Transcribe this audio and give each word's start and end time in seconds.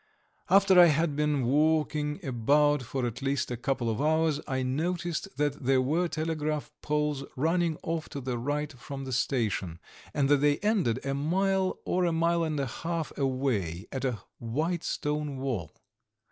After 0.49 0.79
I 0.79 0.87
had 0.87 1.15
been 1.15 1.45
walking 1.45 2.25
about 2.25 2.81
for 2.81 3.05
at 3.05 3.21
least 3.21 3.51
a 3.51 3.55
couple 3.55 3.87
of 3.87 4.01
hours, 4.01 4.41
I 4.47 4.63
noticed 4.63 5.37
that 5.37 5.63
there 5.63 5.79
were 5.79 6.07
telegraph 6.07 6.71
poles 6.81 7.23
running 7.35 7.77
off 7.83 8.09
to 8.09 8.19
the 8.19 8.39
right 8.39 8.73
from 8.73 9.05
the 9.05 9.13
station, 9.13 9.77
and 10.11 10.27
that 10.29 10.37
they 10.37 10.57
ended 10.61 11.05
a 11.05 11.13
mile 11.13 11.77
or 11.85 12.05
a 12.05 12.11
mile 12.11 12.43
and 12.43 12.59
a 12.59 12.65
half 12.65 13.15
away 13.15 13.85
at 13.91 14.03
a 14.03 14.23
white 14.39 14.83
stone 14.83 15.37
wall. 15.37 15.69